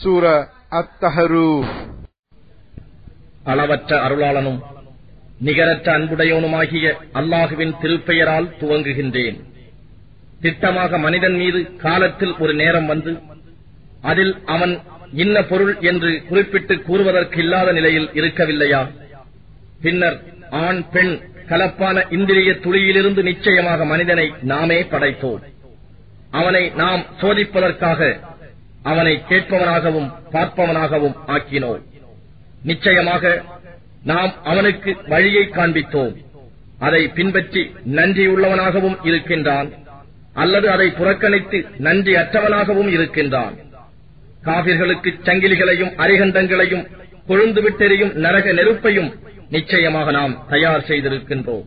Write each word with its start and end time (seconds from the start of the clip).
சூர 0.00 0.24
அத்தஹரு. 0.70 1.46
அளவற்ற 3.44 3.90
அருளாளனும் 4.06 4.58
நிகரற்ற 5.40 5.98
அன்புடையவனுமாகிய 5.98 6.86
அல்லாஹுவின் 7.14 7.74
திருப்பெயரால் 7.82 8.48
துவங்குகின்றேன். 8.60 9.38
திட்டமாக 10.42 10.98
மனிதன் 10.98 11.36
மீது 11.36 11.76
காலத்தில் 11.76 12.34
ஒரு 12.38 12.54
நேரம் 12.54 12.86
வந்து 12.86 13.18
அதில் 14.02 14.34
அவன் 14.46 14.74
இன்ன 15.12 15.42
பொருள் 15.42 15.74
என்று 15.80 16.10
குறிப்பிட்டு 16.28 16.74
கூறுவதற்கு 16.74 17.38
இல்லாத 17.38 17.72
நிலையில் 17.72 18.08
இருக்கவில்லையா? 18.14 18.82
பின்னர் 19.82 20.18
ஆண் 20.50 20.82
பெண் 20.90 21.12
கலப்பான 21.48 22.12
இந்திரிய 22.12 22.52
துளியிலிருந்து 22.52 23.22
நிச்சயமாக 23.22 23.84
மனிதனை 23.84 24.32
நாமே 24.42 24.82
படைத்தோம். 24.82 25.42
அவனை 26.30 26.62
நாம் 26.70 27.04
சோதிப்பதற்காக 27.20 28.20
அவனை 28.82 29.22
கேட்பவனாகவும் 29.28 30.12
பார்ப்பவனாகவும் 30.32 31.16
ஆக்கினோம். 31.26 31.82
நிச்சயமாக 32.62 33.42
நாம் 34.04 34.32
அவனுக்கு 34.44 34.96
வழியை 35.08 35.44
காண்பித்தோம். 35.44 36.16
அதை 36.78 37.08
பின்பற்றி 37.08 37.74
நன்றியுள்ளவனாகவும் 37.86 38.96
இருக்கின்றான் 39.02 39.72
அல்லது 40.34 40.70
அதை 40.70 40.90
புறக்கணித்து 40.90 41.64
நன்றி 41.78 42.14
அற்றவனாகவும் 42.14 42.88
இருக்கின்றான். 42.88 43.54
காவிர்களுக்கு 44.44 45.10
சங்கிலிகளையும் 45.24 45.92
அரிகண்டங்களையும் 45.96 46.86
கொழுந்து 47.28 47.60
விட்டெறியும் 47.60 48.12
நரக 48.12 48.52
நெருப்பையும் 48.52 49.10
நிச்சயமாக 49.50 50.10
நாம் 50.10 50.46
தயார் 50.48 50.86
செய்திருக்கின்றோம். 50.88 51.66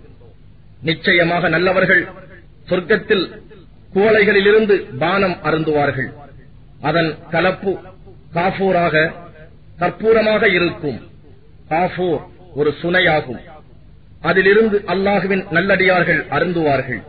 நிச்சயமாக 0.81 1.49
நல்லவர்கள் 1.49 2.07
சொர்க்கத்தில் 2.69 3.31
குவளைகளிலிருந்து 3.93 4.97
பானம் 4.97 5.37
அருந்துவார்கள். 5.43 6.20
அதன் 6.81 7.17
கலப்பு 7.31 7.79
காஃபூராக 8.33 9.11
கற்பூரமாக 9.79 10.53
இருக்கும். 10.53 10.99
காஃபூர் 11.69 12.21
ஒரு 12.55 12.73
சுனையாகும். 12.81 13.41
அதிலிருந்து 14.21 14.83
அல்லாஹுவின் 14.87 15.51
நல்லடியார்கள் 15.51 16.25
அருந்துவார்கள். 16.29 17.03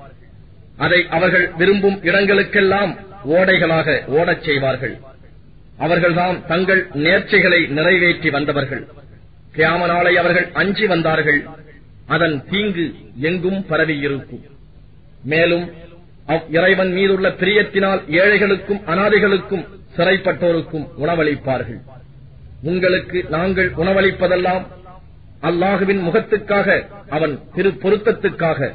அதை 0.77 1.06
அவர்கள் 1.11 1.53
விரும்பும் 1.59 2.03
இடங்களுக்கெல்லாம் 2.03 2.97
ஓடைகளாக 3.28 4.05
ஓடச் 4.06 4.45
செய்வார்கள். 4.45 4.98
அவர்கள்தான் 5.78 6.47
தங்கள் 6.47 6.89
நேர்ச்சைகளை 6.95 7.69
நிறைவேற்றி 7.69 8.31
வந்தவர்கள். 8.31 8.89
கியாம 9.56 9.87
நாளை 9.87 10.17
அவர்கள் 10.17 10.50
அஞ்சி 10.53 10.87
வந்தார்கள். 10.87 11.47
அதன் 12.06 12.45
தீங்கு 12.50 12.95
எங்கும் 13.20 13.67
பரவியிருக்கும். 13.67 14.45
மேலும் 15.25 15.73
இறைவன் 16.56 16.92
மீதுள்ள 16.92 17.28
பிரியத்தினால் 17.41 18.01
ஏழைகளுக்கும் 18.20 18.81
அனாதைகளுக்கும் 18.92 19.65
சிறைப்பட்டோருக்கும் 19.97 20.87
உணவளிப்பார்கள். 21.03 21.81
உங்களுக்கு 22.70 23.19
நாங்கள் 23.28 23.70
உணவளிப்பதெல்லாம் 23.83 24.65
அல்லாஹுவின் 25.48 26.03
முகத்துக்காக 26.09 26.69
அவன் 27.17 27.34
திரு 27.55 27.70
பொருத்தத்துக்காக. 27.83 28.70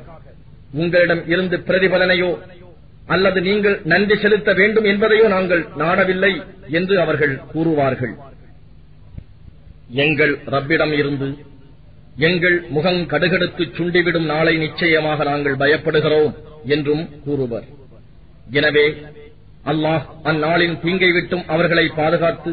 உங்களிடம் 0.81 1.23
இருந்து 1.27 1.57
பிரதிபலனையோ 1.67 2.31
அல்லது 3.15 3.41
நீங்கள் 3.41 3.77
நன்றி 3.91 4.15
செலுத்த 4.17 4.53
வேண்டும் 4.53 4.83
என்பதையோ 4.83 5.27
நாங்கள் 5.35 5.63
நாடவில்லை 5.81 6.33
என்று 6.79 6.95
அவர்கள் 7.03 7.35
கூறுவார்கள். 7.53 8.15
எங்கள் 10.05 10.33
ரப்பிடம் 10.55 10.93
இருந்து 11.01 11.29
எங்கள் 12.29 12.57
முகம் 12.75 13.01
கடுகடுத்து 13.11 13.63
சுண்டிவிடும் 13.77 14.27
நாளை 14.33 14.57
நிச்சயமாக 14.57 15.23
நாங்கள் 15.23 15.59
பயப்படுகிறோம். 15.63 16.35
என்றும் 16.75 17.03
கூறுவர். 17.25 17.67
எனவே 18.59 18.85
அல்லாஹ் 19.71 20.03
அந்நாளின் 20.29 20.75
தீங்கை 20.83 21.11
விட்டும் 21.17 21.45
அவர்களை 21.53 21.85
பாதுகாத்து 21.99 22.51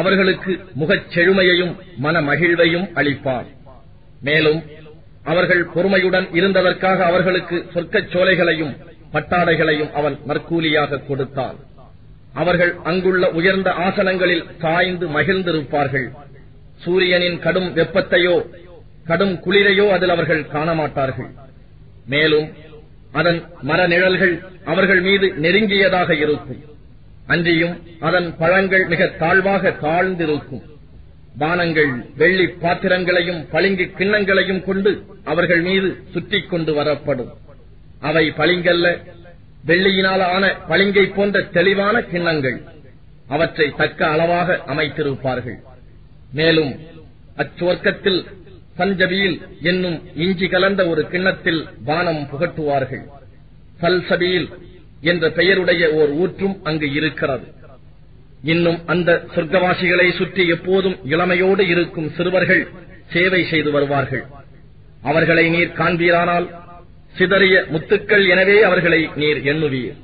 அவர்களுக்கு 0.00 0.52
முகச் 0.80 1.06
செழுமையையும் 1.14 1.72
மன 2.04 2.20
மகிழ்வையும் 2.30 2.88
அளிப்பார். 3.00 3.48
மேலும் 4.28 4.60
அவர்கள் 5.32 5.62
பொறுமையுடன் 5.74 6.26
இருந்ததற்காக 6.38 6.98
அவர்களுக்கு 7.10 7.56
சொர்க்கச் 7.74 8.10
சோலைகளையும் 8.12 8.74
பட்டாடைகளையும் 9.14 9.90
அவன் 9.98 10.16
நற்கூலியாக 10.28 11.00
கொடுத்தான் 11.08 11.56
அவர்கள் 12.42 12.72
அங்குள்ள 12.90 13.24
உயர்ந்த 13.38 13.68
ஆசனங்களில் 13.86 14.44
சாய்ந்து 14.62 15.06
மகிழ்ந்திருப்பார்கள். 15.16 16.08
சூரியனின் 16.84 17.38
கடும் 17.44 17.68
வெப்பத்தையோ 17.76 18.36
கடும் 19.10 19.34
குளிரையோ 19.44 19.86
அதில் 19.96 20.14
அவர்கள் 20.14 20.42
காணமாட்டார்கள். 20.54 21.30
மேலும் 22.14 22.46
அதன் 23.18 23.40
மரநிழல்கள் 23.68 24.34
அவர்கள் 24.64 25.00
மீது 25.00 25.26
நெருங்கியதாக 25.42 26.10
இருக்கும். 26.24 26.62
அன்றியும் 27.26 27.74
அதன் 28.08 28.28
பழங்கள் 28.38 28.84
மிக 28.92 29.06
தாழ்வாக 29.20 29.70
தாழ்ந்திருக்கும். 29.84 30.64
பானங்கள் 31.40 31.92
வெள்ளி 32.16 32.46
பாத்திரங்களையும் 32.62 33.40
பளிங்கு 33.50 33.86
கிண்ணங்களையும் 33.98 34.62
கொண்டு 34.68 34.92
அவர்கள் 35.24 35.62
மீது 35.68 35.88
சுற்றி 36.12 36.40
கொண்டு 36.40 36.72
வரப்படும். 36.78 37.32
அவை 38.00 38.24
பளிங்கல்ல 38.30 38.86
வெள்ளியினால் 39.66 40.24
ஆன 40.34 40.44
பளிங்கை 40.68 41.06
போன்ற 41.14 41.42
தெளிவான 41.56 41.96
கிண்ணங்கள். 42.12 42.58
அவற்றை 43.28 43.66
தக்க 43.76 44.00
அளவாக 44.14 44.58
அமைத்திருப்பார்கள். 44.66 45.58
மேலும் 46.32 46.72
அச்சுவர்க்கத்தில் 47.36 48.20
சஞ்சபியில் 48.78 49.36
என்னும் 49.70 49.98
இஞ்சி 50.24 50.46
கலந்த 50.54 50.80
ஒரு 50.92 51.02
கிண்ணத்தில் 51.12 51.60
பானம் 51.88 52.22
புகட்டுவார்கள். 52.30 53.04
சல்சபீல் 53.82 54.48
என்ற 55.10 55.24
பெயருடைய 55.38 55.82
ஓர் 56.00 56.12
ஊற்றும் 56.22 56.56
அங்கு 56.68 56.88
இருக்கிறது. 56.98 57.46
இன்னும் 58.52 58.78
அந்த 58.92 59.10
சொர்க்கவாசிகளை 59.34 60.08
சுற்றி 60.18 60.44
எப்போதும் 60.54 60.96
இளமையோடு 61.12 61.64
இருக்கும் 61.72 62.08
சிறுவர்கள் 62.16 62.62
சேவை 63.14 63.42
செய்து 63.52 63.70
வருவார்கள். 63.76 64.24
அவர்களை 65.10 65.44
நீர் 65.54 65.76
காண்பீரானால் 65.80 66.46
சிதறிய 67.18 67.56
முத்துக்கள் 67.74 68.24
எனவே 68.32 68.56
அவர்களை 68.68 69.00
நீர் 69.22 69.40
எண்ணுவீர். 69.52 69.98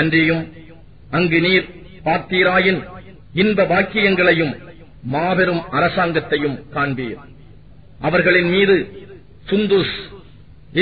அன்றியும் 0.00 0.44
அங்கு 1.18 1.38
நீர் 1.46 1.66
பார்த்தீராயின் 2.06 2.80
இன்ப 3.42 3.66
பாக்கியங்களையும் 3.72 4.54
மாபெரும் 5.14 5.62
அரசாங்கத்தையும் 5.78 6.56
காண்பீர். 6.74 7.20
அவர்களின் 8.08 8.50
மீது 8.54 8.76
சுந்துஸ் 9.50 9.94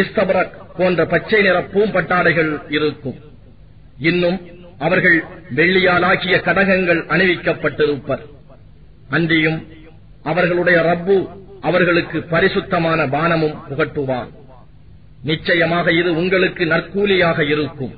இஸ்தபரக் 0.01 0.57
போன்ற 0.77 1.07
பச்சை 1.13 1.41
நிற 1.43 1.57
பூம்பட்டாடைகள் 1.73 2.51
இருக்கும். 2.77 3.19
இன்னும் 4.09 4.39
அவர்கள் 4.79 5.19
வெள்ளியாலாகிய 5.57 6.37
கடகங்கள் 6.49 7.01
அணிவிக்கப்பட்டிருப்பர். 7.15 8.23
அன்றியும் 9.11 9.59
அவர்களுடைய 10.23 10.79
ரப்பு 10.81 11.17
அவர்களுக்கு 11.61 12.19
பரிசுத்தமான 12.23 13.07
பானமும் 13.07 13.57
புகட்டுவான். 13.71 14.31
நிச்சயமாக 15.25 15.93
இது 15.93 16.11
உங்களுக்கு 16.17 16.65
நற்கூலியாக 16.67 17.39
இருக்கும். 17.55 17.95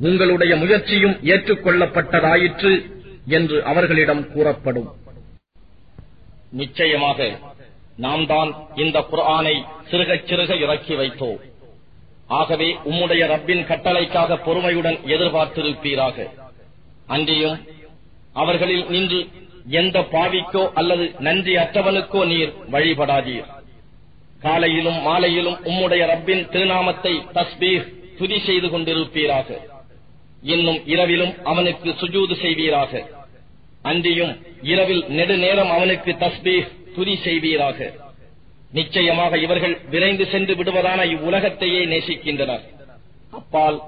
உங்களுடைய 0.00 0.56
முயற்சியும் 0.56 1.16
ஏற்றுக்கொள்ளப்பட்டதாயிற்று 1.32 2.72
என்று 3.26 3.64
அவர்களிடம் 3.64 4.24
கூறப்படும். 4.32 4.90
நிச்சயமாக 6.52 7.18
நாம் 7.96 8.26
தான் 8.26 8.50
இந்த 8.74 8.98
குர்ஆனை 9.10 9.56
சிறுகச் 9.90 10.26
சிறுக 10.28 10.52
இறக்கி 10.58 10.94
வைத்தோம் 10.94 11.40
ஆகவே 12.26 12.76
உம்முடைய 12.84 13.22
ரப்பின் 13.32 13.64
கட்டளைக்காக 13.70 14.36
பொறுமையுடன் 14.44 14.98
எதிர்பார்த்திருப்பீராக. 15.14 16.26
அன்றியும் 17.06 17.58
அவர்களில் 18.32 18.84
நின்று 18.88 19.28
எந்த 19.70 20.00
பாவிக்கோ 20.00 20.72
அல்லது 20.74 21.14
நன்றி 21.18 21.56
அற்றவனுக்கோ 21.56 22.24
நீர் 22.26 22.52
வழிபடாதீர். 22.70 23.48
காலையிலும் 24.40 25.00
மாலையிலும் 25.00 25.58
உம்முடைய 25.64 26.02
ரப்பின் 26.12 26.48
திருநாமத்தை 26.48 27.14
தஸ்பீர் 27.34 27.86
துதி 28.18 28.38
செய்து 28.38 28.68
கொண்டிருப்பீராக. 28.68 29.48
இன்னும் 30.42 30.86
இரவிலும் 30.86 31.34
அவனுக்கு 31.44 31.90
சுஜூது 31.90 32.36
செய்வீராக. 32.40 33.02
அன்றியும் 33.82 34.32
இரவில் 34.62 35.04
நெடுநேரம் 35.08 35.70
அவனுக்கு 35.70 36.12
தஸ்பீர் 36.12 36.68
துதி 36.96 37.14
செய்வீராக. 37.24 37.78
நிச்சயமாக 38.78 39.38
இவர்கள் 39.38 39.74
விரைந்து 39.90 40.26
சென்று 40.26 40.54
விடுவதான 40.54 41.00
இவ்வுலகத்தையே 41.14 41.80
நேசிக்கின்றனர். 41.92 42.62
அப்பால் 43.30 43.78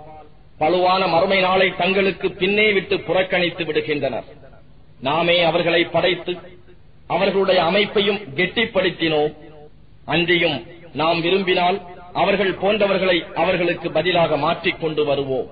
பழுவான 0.61 1.03
மறுமை 1.09 1.41
நாளை 1.41 1.69
தங்களுக்கு 1.77 2.31
பின்னே 2.41 2.73
விட்டு 2.73 2.97
புறக்கணித்து 3.01 3.65
விடுகின்றனர். 3.65 4.29
நாமே 5.01 5.37
அவர்களை 5.43 5.85
படைத்து 5.85 6.33
அவர்களுடைய 7.06 7.62
அமைப்பையும் 7.62 8.21
கெட்டிப்படுத்தினோம். 8.37 9.33
அன்றியும் 10.05 10.59
நாம் 10.93 11.21
விரும்பினால் 11.21 11.79
அவர்கள் 12.12 12.55
போன்றவர்களை 12.62 13.17
அவர்களுக்கு 13.35 13.91
பதிலாக 13.91 14.37
மாற்றிக் 14.37 14.81
கொண்டு 14.81 15.05
வருவோம். 15.05 15.49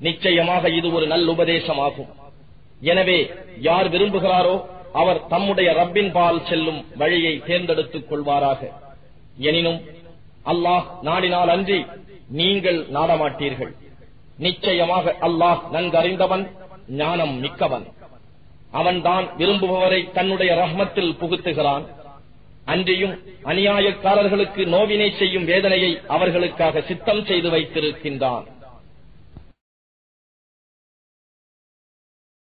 நிச்சயமாக 0.00 0.68
இது 0.68 0.88
ஒரு 0.92 1.06
நல்லுபதேசமாகும். 1.06 2.10
எனவே 2.80 3.18
யார் 3.60 3.88
விரும்புகிறாரோ 3.90 4.54
அவர் 5.00 5.26
தம்முடைய 5.26 5.68
ரப்பின் 5.72 6.10
பால் 6.12 6.44
செல்லும் 6.48 6.80
வழியை 6.96 7.34
தேர்ந்தெடுத்துக் 7.46 8.08
கொள்வாராக. 8.10 8.60
எனினும் 9.48 9.80
அல்லாஹ் 10.52 10.84
நாடினால் 11.02 11.50
அன்றி 11.56 11.78
நீங்கள் 12.40 12.80
நாடமாட்டீர்கள். 12.96 13.72
நிச்சயமாக 14.38 15.16
அல்லாஹ் 15.20 15.60
நன்கறிந்தவன் 15.72 16.44
ஞானம் 17.02 17.34
மிக்கவன். 17.44 17.86
அவன்தான் 18.80 19.26
விரும்புபவரை 19.38 20.00
தன்னுடைய 20.12 20.50
ரஹ்மத்தில் 20.54 21.16
புகுத்துகிறான். 21.20 21.84
அன்றியும் 22.72 23.14
அநியாயக்காரர்களுக்கு 23.44 24.62
நோவினை 24.66 25.08
செய்யும் 25.18 25.44
வேதனையை 25.44 25.92
அவர்களுக்காக 26.08 26.80
சித்தம் 26.80 27.24
செய்து 27.24 27.48
வைத்திருக்கின்றான். 27.50 28.44